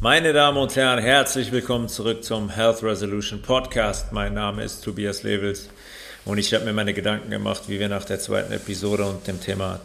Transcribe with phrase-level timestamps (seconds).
[0.00, 4.12] Meine Damen und Herren, herzlich willkommen zurück zum Health Resolution Podcast.
[4.12, 5.68] Mein Name ist Tobias Levels
[6.24, 9.40] und ich habe mir meine Gedanken gemacht, wie wir nach der zweiten Episode und dem
[9.40, 9.80] Thema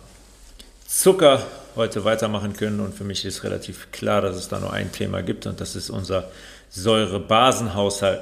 [0.86, 1.42] Zucker
[1.76, 2.80] heute weitermachen können.
[2.80, 5.76] Und für mich ist relativ klar, dass es da nur ein Thema gibt und das
[5.76, 6.30] ist unser
[6.70, 8.20] Säurebasenhaushalt.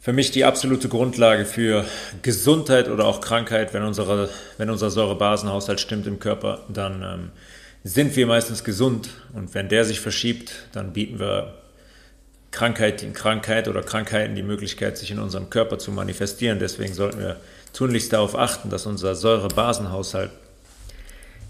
[0.00, 1.84] Für mich die absolute Grundlage für
[2.22, 7.30] Gesundheit oder auch Krankheit, wenn, unsere, wenn unser Säurebasenhaushalt stimmt im Körper, dann ähm,
[7.84, 11.54] sind wir meistens gesund und wenn der sich verschiebt, dann bieten wir
[12.50, 16.58] Krankheit in Krankheit oder Krankheiten die Möglichkeit, sich in unserem Körper zu manifestieren.
[16.58, 17.36] Deswegen sollten wir
[17.72, 20.30] tunlichst darauf achten, dass unser Säurebasenhaushalt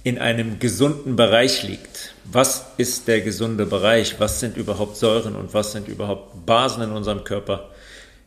[0.03, 2.15] in einem gesunden Bereich liegt.
[2.25, 4.17] Was ist der gesunde Bereich?
[4.19, 7.71] Was sind überhaupt Säuren und was sind überhaupt Basen in unserem Körper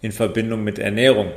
[0.02, 1.32] in Verbindung mit Ernährung?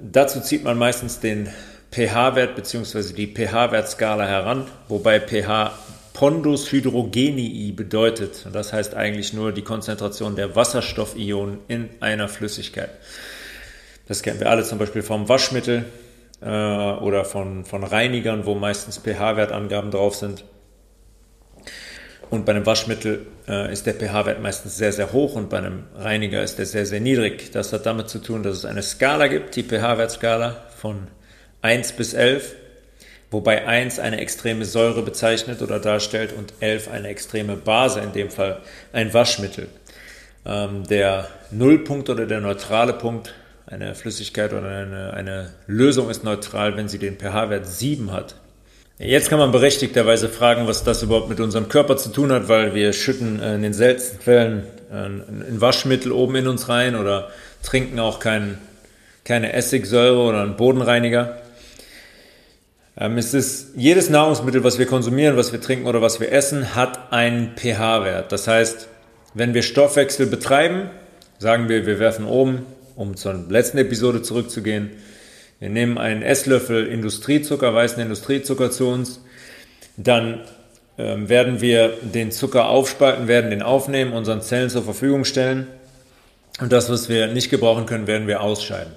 [0.00, 1.48] Dazu zieht man meistens den
[1.92, 3.12] pH-Wert bzw.
[3.12, 5.72] die pH-Wertskala heran, wobei pH
[6.14, 8.46] Pondus hydrogenii bedeutet.
[8.52, 12.90] Das heißt eigentlich nur die Konzentration der Wasserstoffionen in einer Flüssigkeit.
[14.08, 15.86] Das kennen wir alle zum Beispiel vom Waschmittel
[16.40, 20.44] äh, oder von, von Reinigern, wo meistens pH-Wertangaben drauf sind.
[22.28, 25.84] Und bei einem Waschmittel äh, ist der pH-Wert meistens sehr, sehr hoch und bei einem
[25.94, 27.52] Reiniger ist der sehr, sehr niedrig.
[27.52, 31.08] Das hat damit zu tun, dass es eine Skala gibt, die pH-Wertskala von
[31.62, 32.54] 1 bis 11,
[33.30, 38.30] wobei 1 eine extreme Säure bezeichnet oder darstellt und 11 eine extreme Base, in dem
[38.30, 38.60] Fall
[38.92, 39.68] ein Waschmittel.
[40.44, 43.34] Ähm, der Nullpunkt oder der neutrale Punkt,
[43.66, 48.34] eine Flüssigkeit oder eine, eine Lösung ist neutral, wenn sie den pH-Wert 7 hat.
[48.98, 52.74] Jetzt kann man berechtigterweise fragen, was das überhaupt mit unserem Körper zu tun hat, weil
[52.74, 57.30] wir schütten äh, in den seltensten Fällen äh, ein Waschmittel oben in uns rein oder
[57.62, 58.58] trinken auch kein,
[59.24, 61.41] keine Essigsäure oder einen Bodenreiniger.
[62.96, 66.74] Ähm, es ist jedes Nahrungsmittel, was wir konsumieren, was wir trinken oder was wir essen,
[66.74, 68.32] hat einen pH-Wert.
[68.32, 68.88] Das heißt,
[69.34, 70.90] wenn wir Stoffwechsel betreiben,
[71.38, 74.90] sagen wir, wir werfen oben, um zur letzten Episode zurückzugehen,
[75.58, 79.20] wir nehmen einen Esslöffel Industriezucker, weißen Industriezucker zu uns,
[79.96, 80.40] dann
[80.98, 85.68] ähm, werden wir den Zucker aufspalten, werden den aufnehmen, unseren Zellen zur Verfügung stellen
[86.60, 88.92] und das, was wir nicht gebrauchen können, werden wir ausscheiden.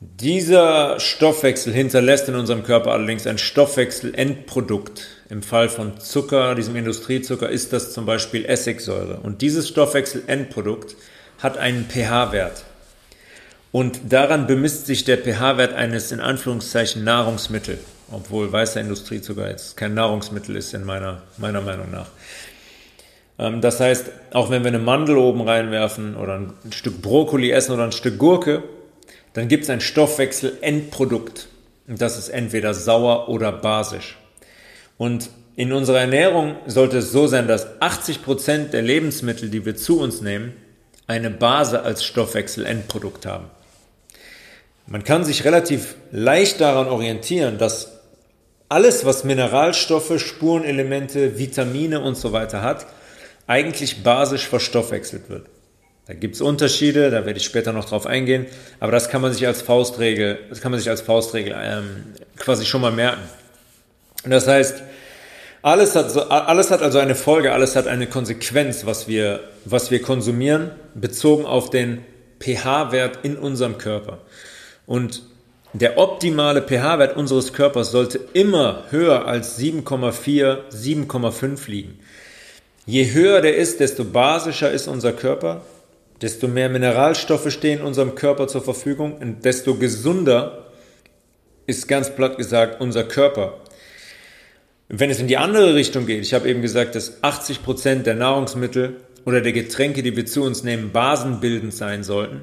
[0.00, 5.08] Dieser Stoffwechsel hinterlässt in unserem Körper allerdings ein Stoffwechselendprodukt.
[5.28, 9.18] Im Fall von Zucker, diesem Industriezucker, ist das zum Beispiel Essigsäure.
[9.20, 10.94] Und dieses Stoffwechselendprodukt
[11.40, 12.62] hat einen pH-Wert.
[13.72, 17.78] Und daran bemisst sich der pH-Wert eines in Anführungszeichen Nahrungsmittel,
[18.12, 22.06] obwohl weißer Industriezucker jetzt kein Nahrungsmittel ist in meiner, meiner Meinung nach.
[23.36, 27.72] Ähm, das heißt, auch wenn wir eine Mandel oben reinwerfen oder ein Stück Brokkoli essen
[27.72, 28.62] oder ein Stück Gurke,
[29.38, 31.48] dann gibt es ein Stoffwechsel-Endprodukt.
[31.86, 34.18] Und das ist entweder sauer oder basisch.
[34.98, 39.76] Und in unserer Ernährung sollte es so sein, dass 80 Prozent der Lebensmittel, die wir
[39.76, 40.52] zu uns nehmen,
[41.06, 43.46] eine Base als Stoffwechsel-Endprodukt haben.
[44.86, 47.92] Man kann sich relativ leicht daran orientieren, dass
[48.68, 52.86] alles, was Mineralstoffe, Spurenelemente, Vitamine und so weiter hat,
[53.46, 55.46] eigentlich basisch verstoffwechselt wird.
[56.08, 58.46] Da gibt es Unterschiede, da werde ich später noch drauf eingehen,
[58.80, 62.64] aber das kann man sich als Faustregel, das kann man sich als Faustregel ähm, quasi
[62.64, 63.20] schon mal merken.
[64.24, 64.82] Und das heißt,
[65.60, 69.90] alles hat, so, alles hat also eine Folge, alles hat eine Konsequenz, was wir, was
[69.90, 72.02] wir konsumieren, bezogen auf den
[72.40, 74.20] pH-Wert in unserem Körper.
[74.86, 75.22] Und
[75.74, 81.98] der optimale pH-Wert unseres Körpers sollte immer höher als 7,4, 7,5 liegen.
[82.86, 85.60] Je höher der ist, desto basischer ist unser Körper,
[86.22, 90.66] desto mehr Mineralstoffe stehen unserem Körper zur Verfügung und desto gesunder
[91.66, 93.60] ist ganz platt gesagt unser Körper.
[94.88, 98.14] Wenn es in die andere Richtung geht, ich habe eben gesagt, dass 80 Prozent der
[98.14, 98.96] Nahrungsmittel
[99.26, 102.40] oder der Getränke, die wir zu uns nehmen, basenbildend sein sollten.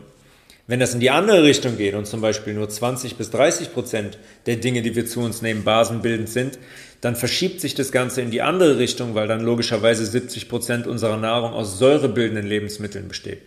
[0.68, 4.18] Wenn das in die andere Richtung geht und zum Beispiel nur 20 bis 30 Prozent
[4.46, 6.58] der Dinge, die wir zu uns nehmen, basenbildend sind,
[7.02, 11.18] dann verschiebt sich das Ganze in die andere Richtung, weil dann logischerweise 70 Prozent unserer
[11.18, 13.42] Nahrung aus säurebildenden Lebensmitteln besteht.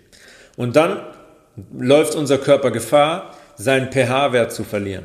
[0.59, 0.99] Und dann
[1.73, 5.05] läuft unser Körper Gefahr, seinen pH-Wert zu verlieren.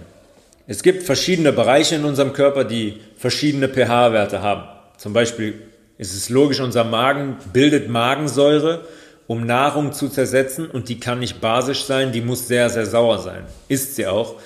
[0.66, 4.64] Es gibt verschiedene Bereiche in unserem Körper, die verschiedene pH-Werte haben.
[4.98, 5.62] Zum Beispiel
[6.00, 8.88] ist es logisch, unser Magen bildet Magensäure,
[9.28, 13.20] um Nahrung zu zersetzen und die kann nicht basisch sein, die muss sehr, sehr sauer
[13.20, 13.44] sein.
[13.68, 14.38] Ist sie auch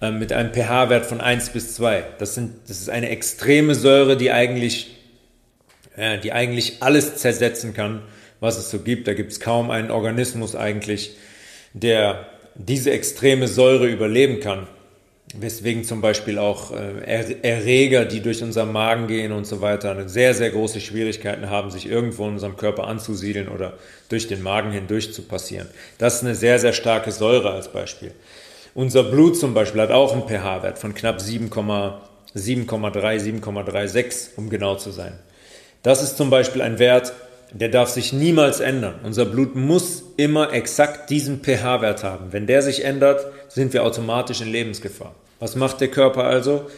[0.00, 2.04] äh, mit einem pH-Wert von 1 bis 2.
[2.18, 4.96] Das, sind, das ist eine extreme Säure, die eigentlich,
[5.96, 8.02] äh, die eigentlich alles zersetzen kann
[8.40, 9.08] was es so gibt.
[9.08, 11.16] Da gibt es kaum einen Organismus eigentlich,
[11.72, 14.66] der diese extreme Säure überleben kann.
[15.34, 20.08] weswegen zum Beispiel auch äh, Erreger, die durch unseren Magen gehen und so weiter, eine
[20.08, 23.74] sehr, sehr große Schwierigkeiten haben, sich irgendwo in unserem Körper anzusiedeln oder
[24.08, 25.66] durch den Magen hindurch zu passieren.
[25.98, 28.12] Das ist eine sehr, sehr starke Säure als Beispiel.
[28.72, 31.94] Unser Blut zum Beispiel hat auch einen pH-Wert von knapp 7,3,
[32.36, 35.18] 7,36, um genau zu sein.
[35.82, 37.12] Das ist zum Beispiel ein Wert,
[37.52, 38.96] der darf sich niemals ändern.
[39.02, 42.32] Unser Blut muss immer exakt diesen pH-Wert haben.
[42.32, 45.14] Wenn der sich ändert, sind wir automatisch in Lebensgefahr.
[45.38, 46.68] Was macht der Körper also?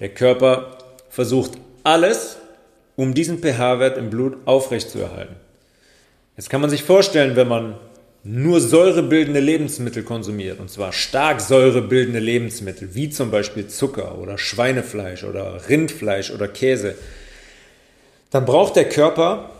[0.00, 0.78] Der Körper
[1.08, 1.52] versucht
[1.84, 2.36] alles,
[2.96, 5.36] um diesen pH-Wert im Blut aufrechtzuerhalten.
[6.36, 7.74] Jetzt kann man sich vorstellen, wenn man
[8.24, 15.24] nur säurebildende Lebensmittel konsumiert, und zwar stark säurebildende Lebensmittel, wie zum Beispiel Zucker oder Schweinefleisch
[15.24, 16.94] oder Rindfleisch oder Käse,
[18.30, 19.50] dann braucht der Körper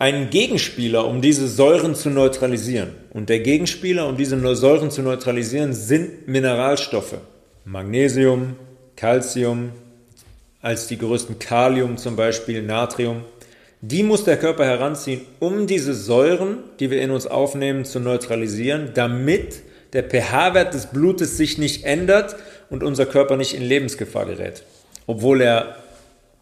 [0.00, 2.88] einen Gegenspieler, um diese Säuren zu neutralisieren.
[3.10, 7.18] Und der Gegenspieler, um diese Säuren zu neutralisieren, sind Mineralstoffe.
[7.66, 8.56] Magnesium,
[8.96, 9.72] Calcium,
[10.62, 13.24] als die größten Kalium zum Beispiel, Natrium.
[13.82, 18.92] Die muss der Körper heranziehen, um diese Säuren, die wir in uns aufnehmen, zu neutralisieren,
[18.94, 19.60] damit
[19.92, 22.36] der pH-Wert des Blutes sich nicht ändert
[22.70, 24.62] und unser Körper nicht in Lebensgefahr gerät.
[25.06, 25.76] Obwohl er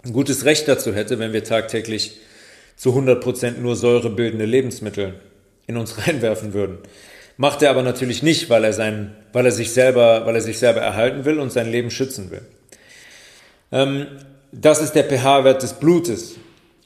[0.04, 2.18] ein gutes Recht dazu hätte, wenn wir tagtäglich
[2.78, 5.14] zu 100% nur säurebildende Lebensmittel
[5.66, 6.78] in uns reinwerfen würden.
[7.36, 10.58] Macht er aber natürlich nicht, weil er, sein, weil er, sich, selber, weil er sich
[10.58, 12.42] selber erhalten will und sein Leben schützen will.
[13.70, 14.06] Ähm,
[14.50, 16.36] das ist der pH-Wert des Blutes.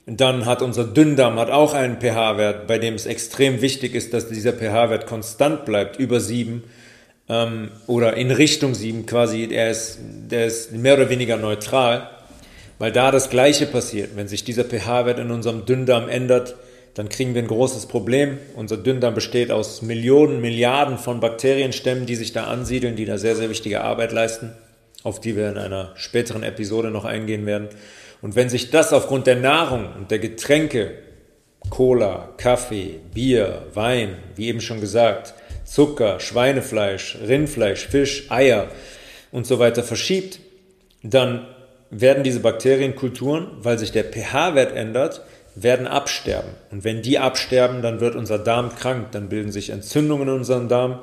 [0.04, 4.28] Dann hat unser Dünndarm hat auch einen pH-Wert, bei dem es extrem wichtig ist, dass
[4.28, 6.64] dieser pH-Wert konstant bleibt, über 7
[7.28, 9.48] ähm, oder in Richtung 7 quasi.
[9.50, 12.10] Er ist, der ist mehr oder weniger neutral.
[12.82, 14.16] Weil da das Gleiche passiert.
[14.16, 16.56] Wenn sich dieser pH-Wert in unserem Dünndarm ändert,
[16.94, 18.38] dann kriegen wir ein großes Problem.
[18.56, 23.36] Unser Dünndarm besteht aus Millionen, Milliarden von Bakterienstämmen, die sich da ansiedeln, die da sehr,
[23.36, 24.50] sehr wichtige Arbeit leisten,
[25.04, 27.68] auf die wir in einer späteren Episode noch eingehen werden.
[28.20, 30.90] Und wenn sich das aufgrund der Nahrung und der Getränke,
[31.70, 38.66] Cola, Kaffee, Bier, Wein, wie eben schon gesagt, Zucker, Schweinefleisch, Rindfleisch, Fisch, Eier
[39.30, 40.40] und so weiter verschiebt,
[41.04, 41.46] dann
[41.92, 45.22] werden diese Bakterienkulturen, weil sich der pH-Wert ändert,
[45.54, 46.50] werden absterben.
[46.70, 50.68] Und wenn die absterben, dann wird unser Darm krank, dann bilden sich Entzündungen in unserem
[50.68, 51.00] Darm.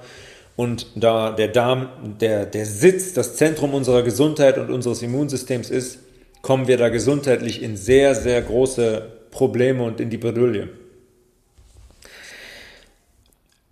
[0.55, 1.89] Und da der Darm
[2.19, 5.99] der, der Sitz, das Zentrum unserer Gesundheit und unseres Immunsystems ist,
[6.41, 10.69] kommen wir da gesundheitlich in sehr, sehr große Probleme und in die Bredouille.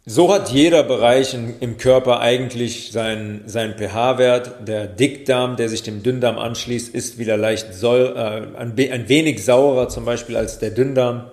[0.10, 4.66] So hat jeder Bereich im Körper eigentlich seinen, seinen pH-Wert.
[4.66, 8.16] Der Dickdarm, der sich dem Dünndarm anschließt, ist wieder leicht säure,
[8.56, 11.30] äh, ein, ein wenig saurer zum Beispiel als der Dünndarm.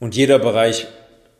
[0.00, 0.86] Und jeder Bereich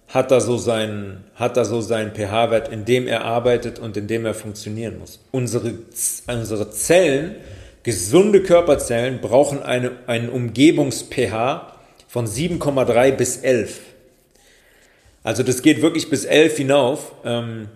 [0.08, 1.24] hat da so seinen,
[1.62, 5.20] so seinen pH-Wert, in dem er arbeitet und in dem er funktionieren muss.
[5.30, 5.72] Unsere,
[6.26, 7.36] unsere Zellen,
[7.82, 11.72] gesunde Körperzellen, brauchen eine, einen Umgebungs-pH
[12.08, 13.87] von 7,3 bis 11.
[15.22, 17.12] Also das geht wirklich bis 11 hinauf.
[17.24, 17.68] Ähm,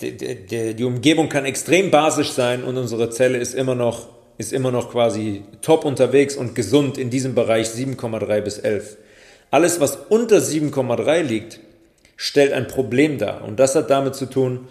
[0.00, 4.52] die, die, die, Umgebung kann extrem basisch sein und unsere Zelle ist immer noch, ist
[4.52, 8.96] immer noch quasi top unterwegs und gesund in diesem Bereich 7,3 bis 11.
[9.50, 11.60] Alles, was unter 7,3 liegt,
[12.16, 13.44] stellt ein Problem dar.
[13.44, 14.68] Und das hat damit zu tun,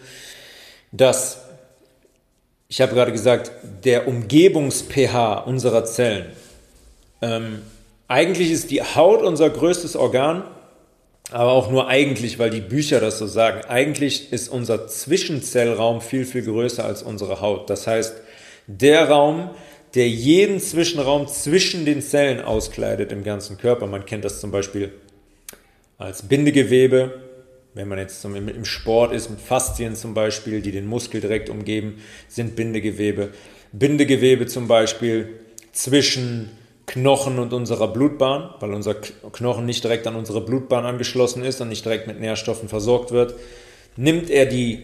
[0.91, 1.39] dass,
[2.67, 3.51] ich habe gerade gesagt,
[3.83, 6.27] der Umgebungs-pH unserer Zellen,
[7.21, 7.61] ähm,
[8.07, 10.43] eigentlich ist die Haut unser größtes Organ
[11.31, 13.61] aber auch nur eigentlich, weil die Bücher das so sagen.
[13.67, 17.69] Eigentlich ist unser Zwischenzellraum viel, viel größer als unsere Haut.
[17.69, 18.15] Das heißt,
[18.67, 19.51] der Raum,
[19.95, 23.87] der jeden Zwischenraum zwischen den Zellen auskleidet im ganzen Körper.
[23.87, 24.91] Man kennt das zum Beispiel
[25.97, 27.21] als Bindegewebe,
[27.73, 32.01] wenn man jetzt im Sport ist, mit Faszien zum Beispiel, die den Muskel direkt umgeben,
[32.27, 33.29] sind Bindegewebe.
[33.71, 35.39] Bindegewebe zum Beispiel
[35.71, 36.49] zwischen
[36.89, 41.69] Knochen und unserer Blutbahn, weil unser Knochen nicht direkt an unsere Blutbahn angeschlossen ist und
[41.69, 43.35] nicht direkt mit Nährstoffen versorgt wird,
[43.95, 44.81] nimmt er die,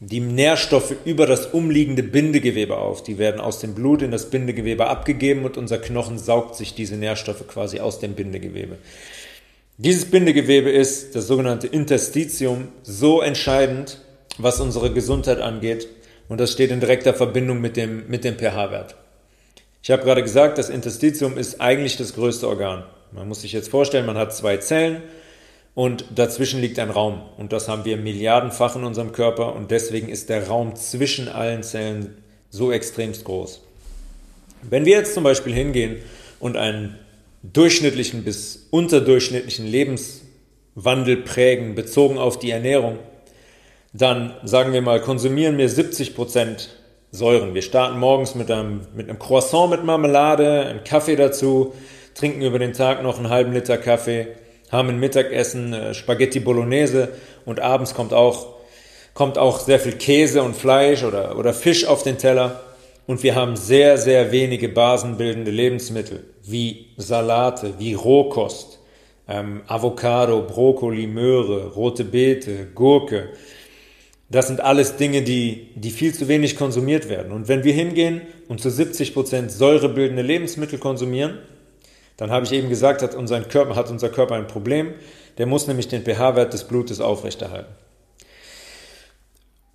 [0.00, 3.04] die Nährstoffe über das umliegende Bindegewebe auf.
[3.04, 6.96] Die werden aus dem Blut in das Bindegewebe abgegeben und unser Knochen saugt sich diese
[6.96, 8.78] Nährstoffe quasi aus dem Bindegewebe.
[9.78, 14.00] Dieses Bindegewebe ist, das sogenannte Interstitium, so entscheidend,
[14.36, 15.86] was unsere Gesundheit angeht.
[16.28, 18.96] Und das steht in direkter Verbindung mit dem, mit dem pH-Wert.
[19.86, 22.82] Ich habe gerade gesagt, das Interstitium ist eigentlich das größte Organ.
[23.12, 25.00] Man muss sich jetzt vorstellen, man hat zwei Zellen
[25.76, 27.22] und dazwischen liegt ein Raum.
[27.36, 31.62] Und das haben wir milliardenfach in unserem Körper und deswegen ist der Raum zwischen allen
[31.62, 32.16] Zellen
[32.50, 33.60] so extremst groß.
[34.62, 35.98] Wenn wir jetzt zum Beispiel hingehen
[36.40, 36.98] und einen
[37.44, 42.98] durchschnittlichen bis unterdurchschnittlichen Lebenswandel prägen, bezogen auf die Ernährung,
[43.92, 46.70] dann sagen wir mal, konsumieren wir 70 Prozent
[47.16, 47.54] Säuren.
[47.54, 51.72] Wir starten morgens mit einem, mit einem Croissant mit Marmelade, einem Kaffee dazu,
[52.14, 54.28] trinken über den Tag noch einen halben Liter Kaffee,
[54.70, 57.08] haben ein Mittagessen, äh, Spaghetti Bolognese
[57.46, 58.56] und abends kommt auch,
[59.14, 62.60] kommt auch sehr viel Käse und Fleisch oder, oder Fisch auf den Teller.
[63.06, 68.78] Und wir haben sehr, sehr wenige basenbildende Lebensmittel, wie Salate, wie Rohkost,
[69.26, 73.30] ähm, Avocado, Brokkoli, Möhre, rote Beete, Gurke.
[74.28, 77.30] Das sind alles Dinge, die, die viel zu wenig konsumiert werden.
[77.30, 81.38] Und wenn wir hingehen und zu 70 Prozent säurebildende Lebensmittel konsumieren,
[82.16, 84.94] dann habe ich eben gesagt, hat unser, Körper, hat unser Körper ein Problem.
[85.38, 87.72] Der muss nämlich den pH-Wert des Blutes aufrechterhalten.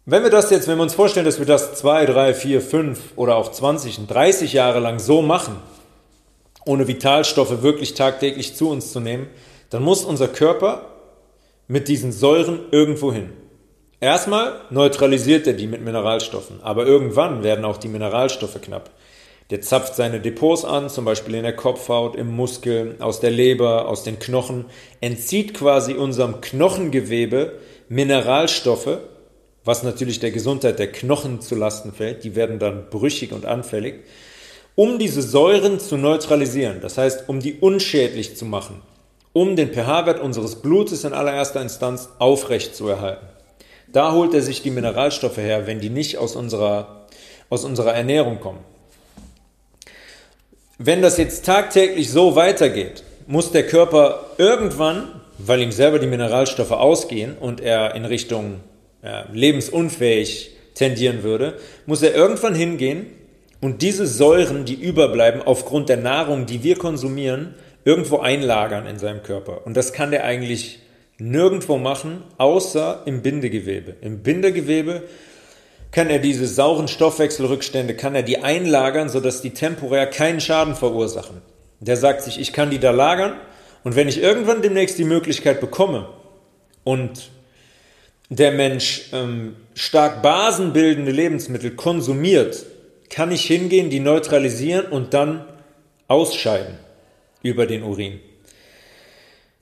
[0.06, 3.00] Wenn wir das jetzt, wenn wir uns vorstellen, dass wir das zwei, drei, vier, fünf
[3.16, 5.58] oder auch 20, 30 Jahre lang so machen,
[6.66, 9.28] ohne Vitalstoffe wirklich tagtäglich zu uns zu nehmen,
[9.70, 10.88] dann muss unser Körper
[11.68, 13.30] mit diesen Säuren irgendwo hin.
[14.04, 18.90] Erstmal neutralisiert er die mit Mineralstoffen, aber irgendwann werden auch die Mineralstoffe knapp.
[19.52, 23.88] Der zapft seine Depots an, zum Beispiel in der Kopfhaut, im Muskel, aus der Leber,
[23.88, 24.66] aus den Knochen,
[25.02, 28.98] entzieht quasi unserem Knochengewebe Mineralstoffe,
[29.64, 34.00] was natürlich der Gesundheit der Knochen zu Lasten fällt, die werden dann brüchig und anfällig,
[34.74, 38.82] um diese Säuren zu neutralisieren, das heißt, um die unschädlich zu machen,
[39.32, 43.31] um den pH-Wert unseres Blutes in allererster Instanz aufrecht zu erhalten.
[43.92, 47.08] Da holt er sich die Mineralstoffe her, wenn die nicht aus unserer,
[47.50, 48.60] aus unserer Ernährung kommen.
[50.78, 56.72] Wenn das jetzt tagtäglich so weitergeht, muss der Körper irgendwann, weil ihm selber die Mineralstoffe
[56.72, 58.62] ausgehen und er in Richtung
[59.04, 63.08] ja, lebensunfähig tendieren würde, muss er irgendwann hingehen
[63.60, 67.54] und diese Säuren, die überbleiben aufgrund der Nahrung, die wir konsumieren,
[67.86, 69.66] irgendwo einlagern in seinem Körper.
[69.66, 70.80] Und das kann der eigentlich
[71.22, 73.96] nirgendwo machen, außer im Bindegewebe.
[74.02, 75.04] Im Bindegewebe
[75.92, 81.42] kann er diese sauren Stoffwechselrückstände, kann er die einlagern, sodass die temporär keinen Schaden verursachen.
[81.80, 83.36] Der sagt sich, ich kann die da lagern
[83.84, 86.10] und wenn ich irgendwann demnächst die Möglichkeit bekomme
[86.84, 87.30] und
[88.30, 92.66] der Mensch ähm, stark basenbildende Lebensmittel konsumiert,
[93.10, 95.46] kann ich hingehen, die neutralisieren und dann
[96.08, 96.80] ausscheiden
[97.44, 98.22] über den Urin.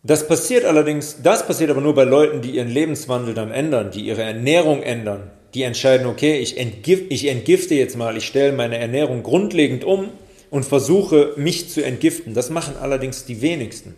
[0.01, 4.01] Das passiert allerdings, das passiert aber nur bei Leuten, die ihren Lebenswandel dann ändern, die
[4.01, 8.77] ihre Ernährung ändern, die entscheiden, okay, ich, entgif ich entgifte jetzt mal, ich stelle meine
[8.77, 10.09] Ernährung grundlegend um
[10.51, 12.33] und versuche mich zu entgiften.
[12.33, 13.93] Das machen allerdings die wenigsten.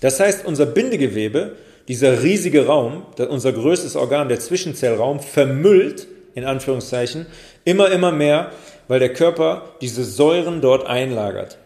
[0.00, 1.56] Das heißt, unser Bindegewebe,
[1.86, 7.26] dieser riesige Raum, unser größtes Organ, der Zwischenzellraum, vermüllt, in Anführungszeichen,
[7.64, 8.52] immer, immer mehr,
[8.88, 11.58] weil der Körper diese Säuren dort einlagert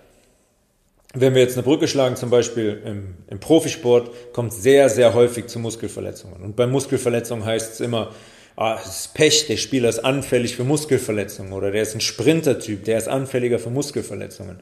[1.20, 5.46] wenn wir jetzt eine Brücke schlagen, zum Beispiel im, im Profisport, kommt sehr, sehr häufig
[5.46, 6.42] zu Muskelverletzungen.
[6.42, 8.12] Und bei Muskelverletzungen heißt es immer,
[8.56, 12.84] ah, es ist Pech, der Spieler ist anfällig für Muskelverletzungen oder der ist ein Sprintertyp,
[12.84, 14.60] der ist anfälliger für Muskelverletzungen.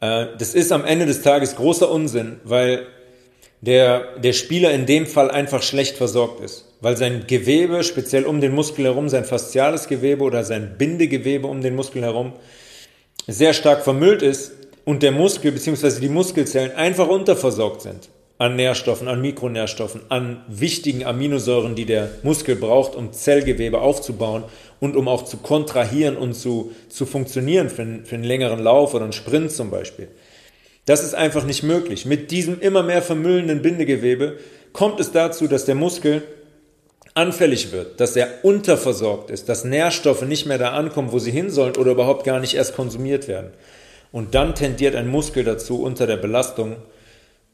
[0.00, 2.86] Äh, das ist am Ende des Tages großer Unsinn, weil
[3.60, 8.40] der, der Spieler in dem Fall einfach schlecht versorgt ist, weil sein Gewebe, speziell um
[8.40, 12.32] den Muskel herum, sein fasziales Gewebe oder sein Bindegewebe um den Muskel herum,
[13.28, 14.52] sehr stark vermüllt ist
[14.84, 16.00] und der Muskel bzw.
[16.00, 18.08] die Muskelzellen einfach unterversorgt sind
[18.38, 24.42] an Nährstoffen, an Mikronährstoffen, an wichtigen Aminosäuren, die der Muskel braucht, um Zellgewebe aufzubauen
[24.80, 29.04] und um auch zu kontrahieren und zu, zu funktionieren für, für einen längeren Lauf oder
[29.04, 30.08] einen Sprint zum Beispiel.
[30.86, 32.04] Das ist einfach nicht möglich.
[32.04, 34.38] Mit diesem immer mehr vermüllenden Bindegewebe
[34.72, 36.24] kommt es dazu, dass der Muskel
[37.14, 41.50] anfällig wird, dass er unterversorgt ist, dass Nährstoffe nicht mehr da ankommen, wo sie hin
[41.50, 43.52] sollen oder überhaupt gar nicht erst konsumiert werden.
[44.12, 46.76] Und dann tendiert ein Muskel dazu, unter der Belastung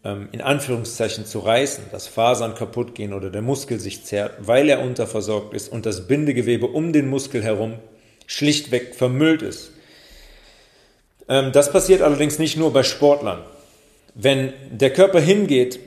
[0.05, 4.69] ähm, in Anführungszeichen zu reißen, dass Fasern kaputt gehen oder der Muskel sich zerrt, weil
[4.69, 7.75] er unterversorgt ist und das Bindegewebe um den Muskel herum
[8.27, 9.73] schlichtweg vermüllt ist.
[11.29, 13.43] Ähm, das passiert allerdings nicht nur bei Sportlern.
[14.15, 15.79] Wenn der Körper hingeht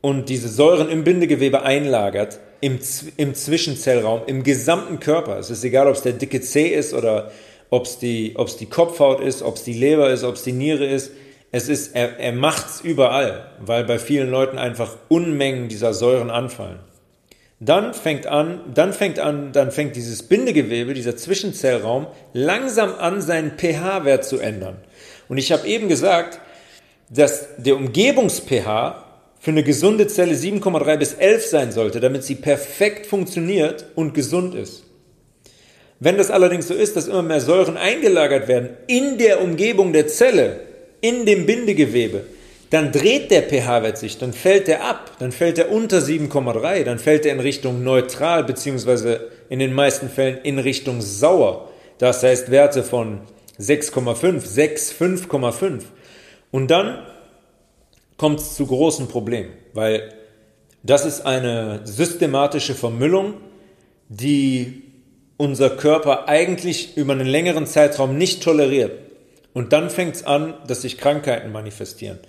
[0.00, 2.78] und diese Säuren im Bindegewebe einlagert, im,
[3.16, 7.32] im Zwischenzellraum, im gesamten Körper, es ist egal, ob es der dicke Zeh ist oder
[7.72, 10.52] ob es die, ob's die Kopfhaut ist, ob es die Leber ist, ob es die
[10.52, 11.10] Niere ist.
[11.52, 16.80] Es ist, er, er macht's überall, weil bei vielen Leuten einfach Unmengen dieser Säuren anfallen.
[17.60, 23.52] Dann fängt an, dann fängt an, dann fängt dieses Bindegewebe, dieser Zwischenzellraum langsam an, seinen
[23.52, 24.76] pH-Wert zu ändern.
[25.30, 26.40] Und ich habe eben gesagt,
[27.08, 29.02] dass der Umgebungs-pH
[29.40, 34.54] für eine gesunde Zelle 7,3 bis 11 sein sollte, damit sie perfekt funktioniert und gesund
[34.54, 34.84] ist.
[36.04, 40.08] Wenn das allerdings so ist, dass immer mehr Säuren eingelagert werden in der Umgebung der
[40.08, 40.58] Zelle,
[41.00, 42.24] in dem Bindegewebe,
[42.70, 46.98] dann dreht der pH-Wert sich, dann fällt er ab, dann fällt er unter 7,3, dann
[46.98, 51.70] fällt er in Richtung neutral, beziehungsweise in den meisten Fällen in Richtung sauer.
[51.98, 53.20] Das heißt Werte von
[53.60, 55.82] 6,5, 6, 5,5.
[56.50, 57.06] Und dann
[58.16, 60.12] kommt es zu großen Problemen, weil
[60.82, 63.34] das ist eine systematische Vermüllung,
[64.08, 64.82] die
[65.42, 68.92] unser Körper eigentlich über einen längeren Zeitraum nicht toleriert.
[69.52, 72.20] Und dann fängt es an, dass sich Krankheiten manifestieren.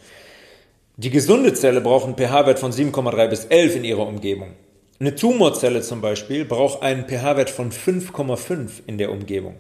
[0.97, 4.53] Die gesunde Zelle braucht einen pH-Wert von 7,3 bis 11 in ihrer Umgebung.
[4.99, 9.57] Eine Tumorzelle zum Beispiel braucht einen pH-Wert von 5,5 in der Umgebung.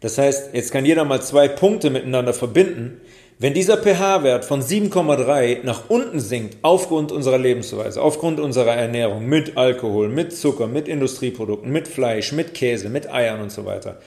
[0.00, 3.00] Das heißt, jetzt kann jeder mal zwei Punkte miteinander verbinden.
[3.38, 9.56] Wenn dieser pH-Wert von 7,3 nach unten sinkt, aufgrund unserer Lebensweise, aufgrund unserer Ernährung, mit
[9.56, 13.98] Alkohol, mit Zucker, mit Industrieprodukten, mit Fleisch, mit Käse, mit Eiern und so weiter,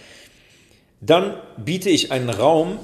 [1.02, 2.80] dann biete ich einen Raum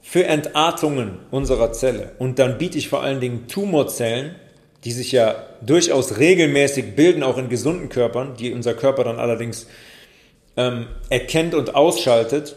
[0.00, 2.12] für Entartungen unserer Zelle.
[2.18, 4.36] Und dann biete ich vor allen Dingen Tumorzellen,
[4.84, 9.66] die sich ja durchaus regelmäßig bilden, auch in gesunden Körpern, die unser Körper dann allerdings
[10.56, 12.56] ähm, erkennt und ausschaltet,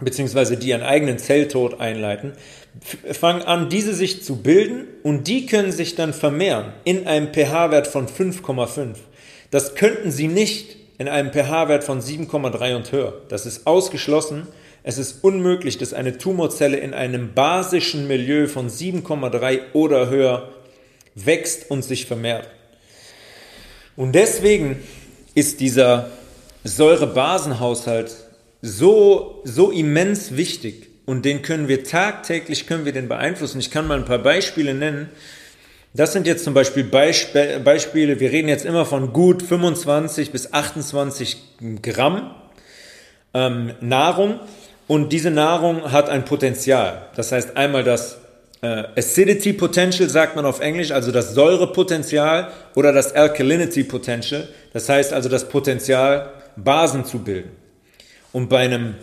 [0.00, 2.32] beziehungsweise die ihren eigenen Zelltod einleiten,
[3.12, 7.86] fangen an, diese sich zu bilden und die können sich dann vermehren in einem pH-Wert
[7.86, 8.96] von 5,5.
[9.50, 13.14] Das könnten sie nicht in einem pH-Wert von 7,3 und höher.
[13.28, 14.48] Das ist ausgeschlossen
[14.86, 20.50] es ist unmöglich, dass eine Tumorzelle in einem basischen Milieu von 7,3 oder höher
[21.14, 22.50] wächst und sich vermehrt.
[23.96, 24.76] Und deswegen
[25.34, 26.10] ist dieser
[26.64, 28.23] Säurebasenhaushalt
[28.66, 33.60] so, so immens wichtig und den können wir tagtäglich können wir den beeinflussen.
[33.60, 35.10] Ich kann mal ein paar Beispiele nennen.
[35.92, 40.54] Das sind jetzt zum Beispiel Beisp Beispiele, wir reden jetzt immer von gut 25 bis
[40.54, 41.36] 28
[41.82, 42.34] Gramm
[43.34, 44.40] ähm, Nahrung.
[44.86, 47.08] Und diese Nahrung hat ein Potenzial.
[47.16, 48.16] Das heißt einmal das
[48.62, 54.48] äh, Acidity Potential sagt man auf Englisch, also das Säurepotenzial oder das Alkalinity Potential.
[54.72, 57.63] Das heißt also das Potenzial, Basen zu bilden.
[58.34, 58.96] Und bei einem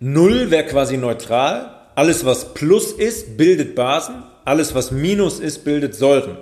[0.00, 1.70] Null wäre quasi neutral.
[1.94, 4.24] Alles, was Plus ist, bildet Basen.
[4.44, 6.36] Alles, was Minus ist, bildet Säuren.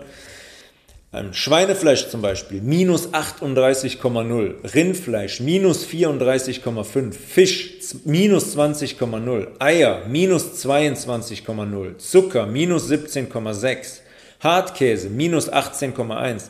[1.13, 7.75] Ähm, Schweinefleisch zum Beispiel minus 38,0, Rindfleisch minus 34,5, Fisch
[8.07, 14.01] minus 20,0, Eier minus 22,0, Zucker minus 17,6,
[14.41, 16.45] Hartkäse minus 18,1.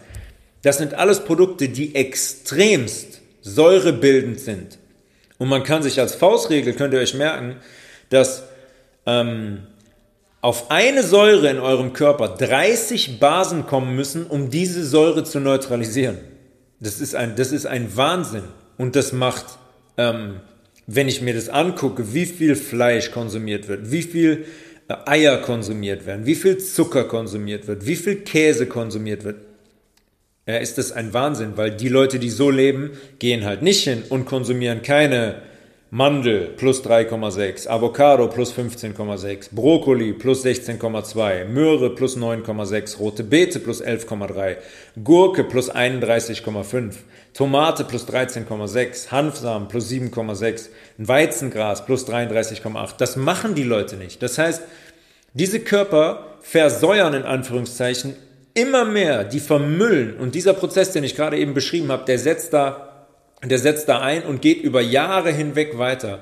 [0.63, 4.78] Das sind alles Produkte, die extremst säurebildend sind.
[5.39, 7.57] Und man kann sich als Faustregel, könnt ihr euch merken,
[8.11, 8.43] dass
[9.07, 9.61] ähm,
[10.41, 16.19] auf eine Säure in eurem Körper 30 Basen kommen müssen, um diese Säure zu neutralisieren.
[16.81, 18.45] Das ist ein, das ist ein Wahnsinn.
[18.77, 19.59] Und das macht,
[19.97, 20.41] ähm,
[20.87, 24.47] wenn ich mir das angucke, wie viel Fleisch konsumiert wird, wie viel
[24.89, 29.37] äh, Eier konsumiert werden, wie viel Zucker konsumiert wird, wie viel Käse konsumiert wird,
[30.49, 34.03] ja, ist das ein Wahnsinn, weil die Leute, die so leben, gehen halt nicht hin
[34.09, 35.43] und konsumieren keine
[35.91, 43.85] Mandel plus 3,6, Avocado plus 15,6, Brokkoli plus 16,2, Möhre plus 9,6, rote Beete plus
[43.85, 44.57] 11,3,
[45.05, 46.95] Gurke plus 31,5,
[47.35, 52.95] Tomate plus 13,6, Hanfsamen plus 7,6, Weizengras plus 33,8.
[52.97, 54.23] Das machen die Leute nicht.
[54.23, 54.63] Das heißt,
[55.35, 58.15] diese Körper versäuern in Anführungszeichen
[58.59, 60.17] immer mehr, die vermüllen.
[60.17, 62.89] Und dieser Prozess, den ich gerade eben beschrieben habe, der setzt da
[63.45, 66.21] der setzt da ein und geht über Jahre hinweg weiter.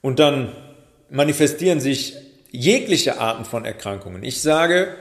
[0.00, 0.52] Und dann
[1.10, 2.16] manifestieren sich
[2.50, 4.22] jegliche Arten von Erkrankungen.
[4.22, 4.94] Ich sage,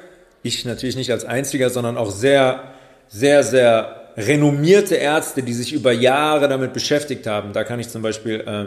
[0.43, 2.73] ich natürlich nicht als einziger, sondern auch sehr,
[3.07, 7.53] sehr, sehr renommierte Ärzte, die sich über Jahre damit beschäftigt haben.
[7.53, 8.65] Da kann ich zum Beispiel äh,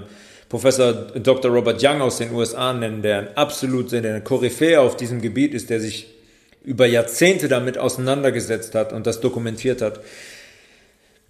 [0.49, 1.51] Professor Dr.
[1.51, 5.68] Robert Young aus den USA nennen, der ein absolut der Koryphäe auf diesem Gebiet ist,
[5.68, 6.07] der sich
[6.64, 10.00] über Jahrzehnte damit auseinandergesetzt hat und das dokumentiert hat.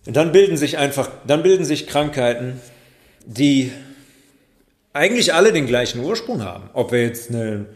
[0.06, 2.60] Und dann bilden sich einfach, dann bilden sich Krankheiten,
[3.26, 3.72] die
[4.92, 6.70] eigentlich alle den gleichen Ursprung haben.
[6.72, 7.66] Ob wir jetzt eine,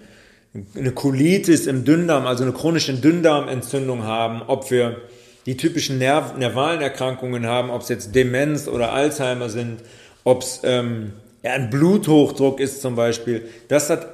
[0.76, 5.02] eine Colitis im Dünndarm, also eine chronische Dünndarmentzündung haben, ob wir
[5.46, 9.80] die typischen Nerv nervalen Erkrankungen haben, ob es jetzt Demenz oder Alzheimer sind,
[10.22, 13.48] ob es ähm, ja, ein Bluthochdruck ist zum Beispiel.
[13.68, 14.08] Das hat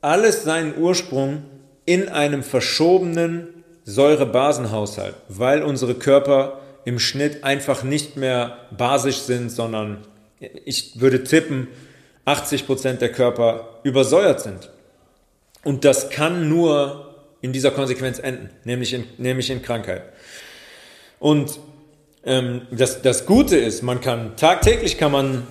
[0.00, 1.44] alles seinen Ursprung
[1.86, 9.98] in einem verschobenen Säurebasenhaushalt, weil unsere Körper im Schnitt einfach nicht mehr basisch sind, sondern
[10.64, 11.68] ich würde tippen,
[12.24, 14.70] 80 Prozent der Körper übersäuert sind.
[15.62, 20.02] Und das kann nur in dieser Konsequenz enden, nämlich in, nämlich in Krankheit.
[21.18, 21.58] Und
[22.24, 25.46] ähm, das, das Gute ist, man kann tagtäglich kann man,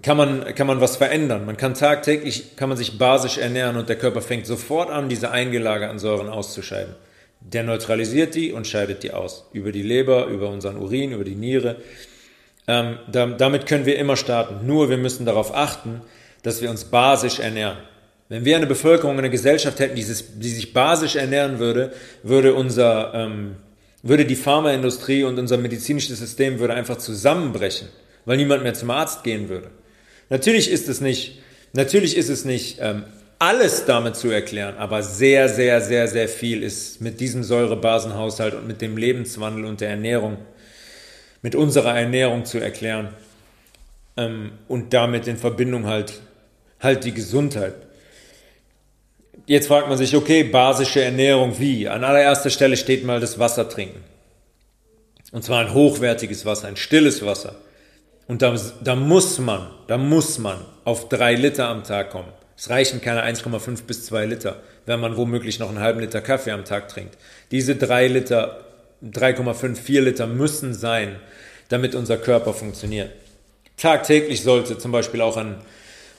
[0.00, 1.44] kann, man, kann man was verändern.
[1.44, 5.30] Man kann tagtäglich kann man sich basisch ernähren und der Körper fängt sofort an, diese
[5.30, 6.94] eingelagerten Säuren auszuscheiden.
[7.40, 9.44] Der neutralisiert die und scheidet die aus.
[9.52, 11.76] Über die Leber, über unseren Urin, über die Niere.
[12.66, 14.66] Ähm, damit können wir immer starten.
[14.66, 16.00] Nur wir müssen darauf achten,
[16.42, 17.78] dass wir uns basisch ernähren.
[18.28, 23.12] Wenn wir eine Bevölkerung, eine Gesellschaft hätten, die, die sich basisch ernähren würde, würde unser,
[23.12, 23.56] ähm,
[24.02, 27.88] würde die Pharmaindustrie und unser medizinisches System würde einfach zusammenbrechen,
[28.24, 29.70] weil niemand mehr zum Arzt gehen würde.
[30.32, 31.40] Natürlich ist es nicht,
[31.74, 33.04] natürlich ist es nicht ähm,
[33.38, 38.66] alles damit zu erklären, aber sehr, sehr, sehr, sehr viel ist mit diesem Säurebasenhaushalt und
[38.66, 40.38] mit dem Lebenswandel und der Ernährung,
[41.42, 43.10] mit unserer Ernährung zu erklären
[44.16, 46.14] ähm, und damit in Verbindung halt,
[46.80, 47.74] halt die Gesundheit.
[49.44, 51.90] Jetzt fragt man sich, okay, basische Ernährung wie?
[51.90, 54.02] An allererster Stelle steht mal das Wasser trinken.
[55.30, 57.56] Und zwar ein hochwertiges Wasser, ein stilles Wasser.
[58.28, 62.28] Und da, da muss man, da muss man auf drei Liter am Tag kommen.
[62.56, 66.52] Es reichen keine 1,5 bis 2 Liter, wenn man womöglich noch einen halben Liter Kaffee
[66.52, 67.16] am Tag trinkt.
[67.50, 68.64] Diese 3 Liter,
[69.04, 71.16] 3,5, 4 Liter müssen sein,
[71.68, 73.10] damit unser Körper funktioniert.
[73.76, 75.56] Tagtäglich sollte zum Beispiel auch ein,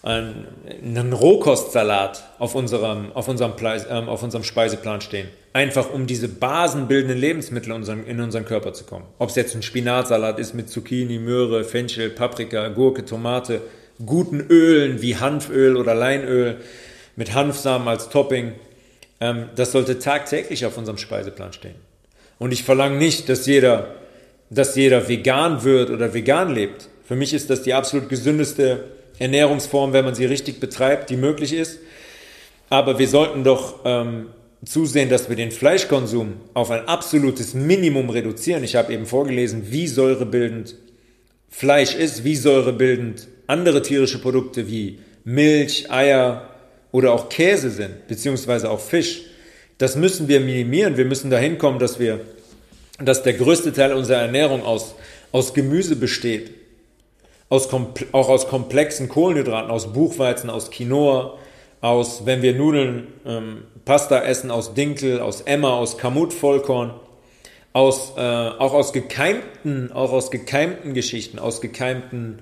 [0.03, 0.47] ein,
[0.83, 3.53] ein Rohkostsalat auf unserem, auf, unserem,
[3.89, 5.29] ähm, auf unserem Speiseplan stehen.
[5.53, 9.05] Einfach um diese basenbildenden Lebensmittel in unseren Körper zu kommen.
[9.17, 13.61] Ob es jetzt ein Spinatsalat ist mit Zucchini, Möhre, Fenchel, Paprika, Gurke, Tomate,
[14.05, 16.57] guten Ölen wie Hanföl oder Leinöl
[17.15, 18.53] mit Hanfsamen als Topping.
[19.21, 21.75] Ähm, das sollte tagtäglich auf unserem Speiseplan stehen.
[22.39, 23.95] Und ich verlange nicht, dass jeder,
[24.49, 26.89] dass jeder vegan wird oder vegan lebt.
[27.07, 28.83] Für mich ist das die absolut gesündeste
[29.19, 31.79] Ernährungsform, wenn man sie richtig betreibt, die möglich ist.
[32.69, 34.27] Aber wir sollten doch ähm,
[34.65, 38.63] zusehen, dass wir den Fleischkonsum auf ein absolutes Minimum reduzieren.
[38.63, 40.75] Ich habe eben vorgelesen, wie säurebildend
[41.49, 46.49] Fleisch ist, wie säurebildend andere tierische Produkte wie Milch, Eier
[46.91, 49.23] oder auch Käse sind, beziehungsweise auch Fisch,
[49.77, 50.97] das müssen wir minimieren.
[50.97, 52.21] Wir müssen dahin kommen, dass wir,
[52.99, 54.95] dass der größte Teil unserer Ernährung aus,
[55.31, 56.51] aus Gemüse besteht,
[57.53, 57.69] aus,
[58.13, 61.37] auch aus komplexen Kohlenhydraten, aus Buchweizen, aus Quinoa,
[61.81, 66.95] aus, wenn wir Nudeln, ähm, Pasta essen, aus Dinkel, aus Emmer, aus Kamut-Vollkorn,
[67.71, 72.39] aus, äh, auch aus gekeimten, auch aus gekeimten Geschichten, aus gekeimten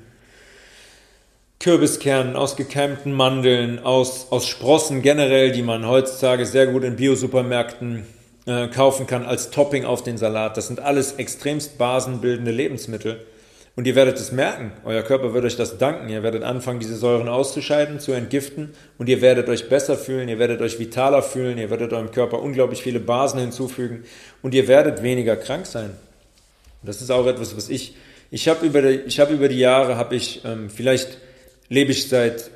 [1.60, 8.06] Kürbiskernen, aus gekeimten Mandeln, aus, aus Sprossen generell, die man heutzutage sehr gut in Biosupermärkten
[8.46, 10.56] äh, kaufen kann als Topping auf den Salat.
[10.56, 13.26] Das sind alles extremst basenbildende Lebensmittel.
[13.76, 16.10] Und ihr werdet es merken, euer Körper wird euch das danken.
[16.10, 20.40] Ihr werdet anfangen, diese Säuren auszuscheiden, zu entgiften und ihr werdet euch besser fühlen, ihr
[20.40, 24.04] werdet euch vitaler fühlen, ihr werdet eurem Körper unglaublich viele Basen hinzufügen
[24.42, 25.92] und ihr werdet weniger krank sein.
[26.84, 27.96] Das ist auch etwas, was ich,
[28.30, 31.18] ich habe über, die, hab über die Jahre, habe ich ähm, vielleicht
[31.70, 32.52] lebe ich seit,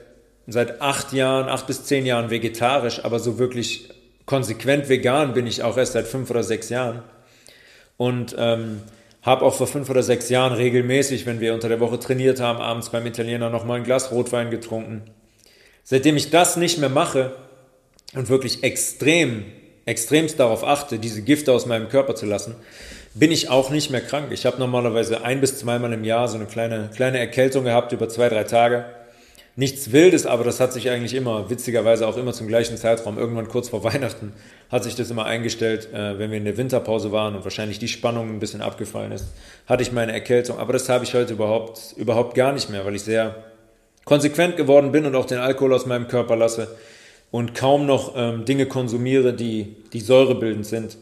[0.47, 3.89] seit acht Jahren, acht bis zehn Jahren vegetarisch, aber so wirklich
[4.25, 7.03] konsequent vegan bin ich auch erst seit fünf oder sechs Jahren.
[7.95, 8.81] Und ähm,
[9.25, 12.59] habe auch vor fünf oder sechs Jahren regelmäßig, wenn wir unter der Woche trainiert haben,
[12.59, 15.01] abends beim Italiener nochmal ein Glas Rotwein getrunken.
[15.83, 17.35] Seitdem ich das nicht mehr mache
[18.13, 19.45] und wirklich extrem,
[19.85, 22.55] extremst darauf achte, diese Gifte aus meinem Körper zu lassen,
[23.15, 24.27] bin ich auch nicht mehr krank.
[24.31, 28.07] Ich habe normalerweise ein bis zweimal im Jahr so eine kleine, kleine Erkältung gehabt über
[28.09, 28.85] zwei, drei Tage
[29.55, 33.47] nichts Wildes, aber das hat sich eigentlich immer, witzigerweise auch immer zum gleichen Zeitraum, irgendwann
[33.47, 34.33] kurz vor Weihnachten,
[34.69, 37.87] hat sich das immer eingestellt, äh, wenn wir in der Winterpause waren und wahrscheinlich die
[37.87, 39.27] Spannung ein bisschen abgefallen ist,
[39.67, 40.59] hatte ich meine Erkältung.
[40.59, 43.35] Aber das habe ich heute überhaupt, überhaupt gar nicht mehr, weil ich sehr
[44.03, 46.75] konsequent geworden bin und auch den Alkohol aus meinem Körper lasse
[47.31, 50.97] und kaum noch ähm, Dinge konsumiere, die, die säurebildend sind.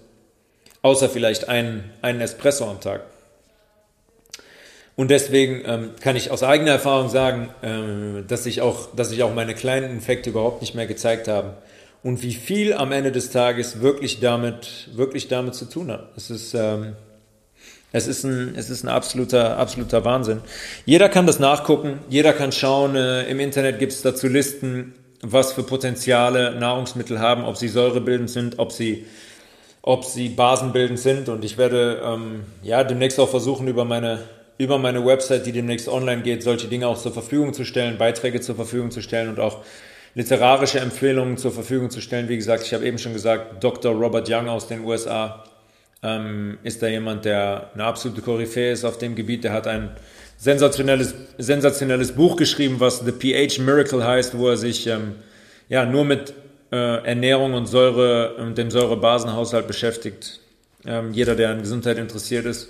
[0.81, 3.01] Außer vielleicht einen, einen Espresso am Tag.
[4.95, 9.23] Und deswegen ähm, kann ich aus eigener Erfahrung sagen, ähm, dass, sich auch, dass sich
[9.23, 11.49] auch meine kleinen Infekte überhaupt nicht mehr gezeigt haben.
[12.03, 16.09] Und wie viel am Ende des Tages wirklich damit, wirklich damit zu tun hat.
[16.15, 16.95] Es ist, ähm,
[17.91, 20.41] es ist ein, es ist ein absoluter, absoluter Wahnsinn.
[20.85, 22.95] Jeder kann das nachgucken, jeder kann schauen.
[22.95, 28.29] Äh, Im Internet gibt es dazu Listen, was für Potenziale Nahrungsmittel haben, ob sie säurebildend
[28.29, 29.05] sind, ob sie
[29.85, 31.29] ob sie basenbildend sind.
[31.29, 34.19] Und ich werde ähm, ja demnächst auch versuchen, über meine
[34.57, 38.41] über meine Website, die demnächst online geht, solche Dinge auch zur Verfügung zu stellen, Beiträge
[38.41, 39.63] zur Verfügung zu stellen und auch
[40.15, 42.29] literarische Empfehlungen zur Verfügung zu stellen.
[42.29, 43.93] Wie gesagt, ich habe eben schon gesagt, Dr.
[43.93, 45.43] Robert Young aus den USA
[46.03, 49.43] ähm, ist da jemand, der eine absolute Koryphäe ist auf dem Gebiet.
[49.43, 49.89] Der hat ein
[50.37, 55.15] sensationelles, sensationelles Buch geschrieben, was The pH Miracle heißt, wo er sich ähm,
[55.69, 56.33] ja nur mit
[56.71, 60.41] äh, Ernährung und Säure dem Säurebasenhaushalt beschäftigt.
[60.85, 62.67] Ähm, jeder, der an Gesundheit interessiert ist,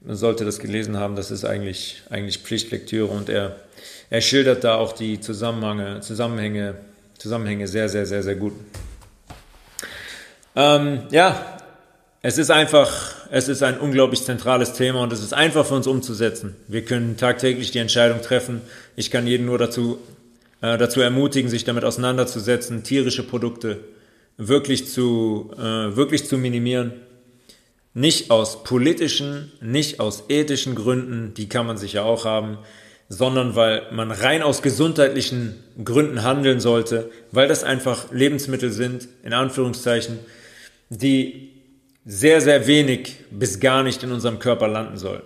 [0.00, 3.56] man sollte das gelesen haben, das ist eigentlich, eigentlich Pflichtlektüre und er,
[4.10, 6.76] er schildert da auch die Zusammenhänge, Zusammenhänge,
[7.18, 8.52] Zusammenhänge sehr, sehr, sehr, sehr gut.
[10.54, 11.58] Ähm, ja,
[12.22, 15.86] es ist einfach, es ist ein unglaublich zentrales Thema und es ist einfach für uns
[15.86, 16.56] umzusetzen.
[16.66, 18.62] Wir können tagtäglich die Entscheidung treffen.
[18.96, 19.98] Ich kann jeden nur dazu,
[20.60, 23.80] äh, dazu ermutigen, sich damit auseinanderzusetzen, tierische Produkte
[24.38, 26.94] wirklich zu, äh, wirklich zu minimieren.
[27.98, 32.58] Nicht aus politischen, nicht aus ethischen Gründen, die kann man sicher auch haben,
[33.08, 39.32] sondern weil man rein aus gesundheitlichen Gründen handeln sollte, weil das einfach Lebensmittel sind, in
[39.32, 40.18] Anführungszeichen,
[40.90, 41.52] die
[42.04, 45.22] sehr, sehr wenig bis gar nicht in unserem Körper landen sollen.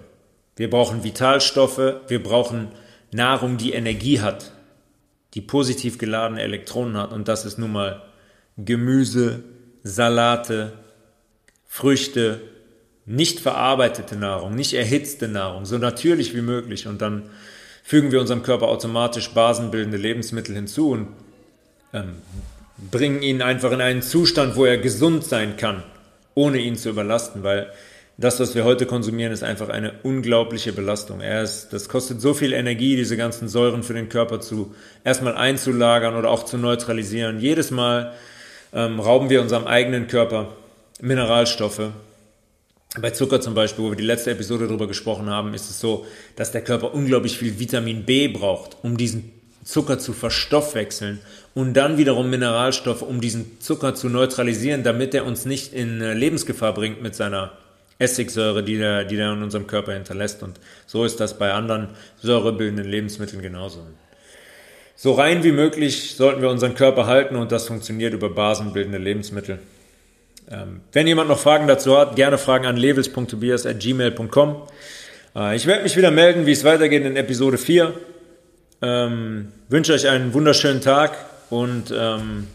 [0.55, 2.69] Wir brauchen Vitalstoffe, wir brauchen
[3.11, 4.53] Nahrung, die Energie hat,
[5.35, 8.01] die positiv geladene Elektronen hat und das ist nun mal
[8.57, 9.43] Gemüse,
[9.83, 10.75] Salate,
[11.67, 12.41] Früchte,
[13.11, 17.23] nicht verarbeitete Nahrung, nicht erhitzte Nahrung, so natürlich wie möglich und dann
[17.83, 21.09] fügen wir unserem Körper automatisch basenbildende Lebensmittel hinzu und
[21.93, 22.15] ähm,
[22.91, 25.83] bringen ihn einfach in einen Zustand, wo er gesund sein kann
[26.35, 27.71] ohne ihn zu überlasten, weil
[28.17, 31.21] das, was wir heute konsumieren, ist einfach eine unglaubliche Belastung.
[31.21, 35.37] Er ist, das kostet so viel Energie, diese ganzen Säuren für den Körper zu erstmal
[35.37, 37.41] einzulagern oder auch zu neutralisieren.
[37.41, 38.13] Jedes Mal
[38.75, 40.49] ähm, rauben wir unserem eigenen Körper
[41.01, 41.91] Mineralstoffe.
[42.99, 46.07] Bei Zucker zum Beispiel, wo wir die letzte Episode darüber gesprochen haben, ist es so,
[46.35, 49.31] dass der Körper unglaublich viel Vitamin B braucht, um diesen
[49.63, 51.21] Zucker zu verstoffwechseln
[51.55, 56.15] und dann wiederum Mineralstoffe, um diesen Zucker zu neutralisieren, damit er uns nicht in äh,
[56.15, 57.53] Lebensgefahr bringt mit seiner
[58.01, 60.43] Essigsäure, die er, die in unserem Körper hinterlässt.
[60.43, 61.91] Und so ist das bei anderen
[62.23, 63.87] säurebildenden Lebensmitteln genauso.
[64.97, 69.61] So rein wie möglich sollten wir unseren Körper halten und das funktioniert über basenbildende Lebensmittel.
[70.51, 74.63] Ähm, wenn jemand noch Fragen dazu hat, gerne Fragen an levels.tobias.gmail.com.
[75.37, 77.95] Äh, ich werde mich wieder melden, wie es weitergeht in Episode 4.
[78.83, 81.17] Ähm, wünsche euch einen wunderschönen Tag
[81.51, 82.49] und ähm,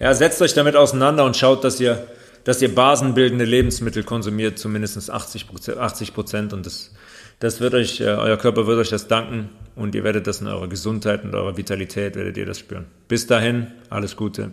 [0.00, 2.06] ja, setzt euch damit auseinander und schaut, dass ihr,
[2.44, 6.92] dass ihr basenbildende Lebensmittel konsumiert, zumindest 80 Prozent, 80 Prozent und das,
[7.38, 10.48] das wird euch, äh, euer Körper wird euch das danken und ihr werdet das in
[10.48, 12.86] eurer Gesundheit und eurer Vitalität werdet ihr das spüren.
[13.06, 14.50] Bis dahin, alles Gute.